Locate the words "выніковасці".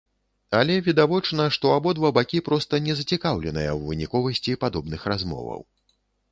3.93-4.59